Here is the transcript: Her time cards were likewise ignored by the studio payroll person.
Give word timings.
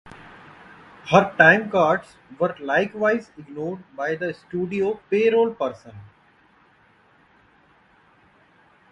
Her 1.11 1.31
time 1.37 1.69
cards 1.69 2.17
were 2.39 2.55
likewise 2.59 3.29
ignored 3.37 3.83
by 3.95 4.15
the 4.15 4.33
studio 4.33 4.99
payroll 5.11 5.53
person. 5.53 5.93